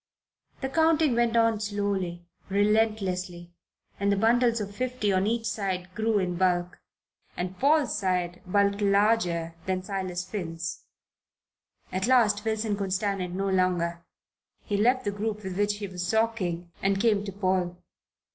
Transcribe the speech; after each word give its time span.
The 0.61 0.69
counting 0.69 1.13
went 1.13 1.37
on 1.37 1.59
slowly, 1.59 2.25
relentlessly, 2.49 3.51
and 3.99 4.11
the 4.11 4.15
bundles 4.15 4.59
of 4.59 4.75
fifty 4.75 5.13
on 5.13 5.27
each 5.27 5.45
side 5.45 5.93
grew 5.93 6.17
in 6.17 6.37
bulk, 6.37 6.79
and 7.37 7.59
Paul's 7.59 7.99
side 7.99 8.41
bulked 8.47 8.81
larger 8.81 9.53
than 9.67 9.83
Silas 9.83 10.27
Finn's. 10.27 10.85
At 11.91 12.07
last 12.07 12.43
Wilson 12.43 12.75
could 12.75 12.93
stand 12.93 13.21
it 13.21 13.29
no 13.29 13.47
longer. 13.47 14.03
He 14.63 14.75
left 14.75 15.05
the 15.05 15.11
group 15.11 15.43
with 15.43 15.55
which 15.55 15.75
he 15.77 15.85
was 15.87 16.09
talking, 16.09 16.71
and 16.81 16.99
came 16.99 17.23
to 17.25 17.31
Paul. 17.31 17.77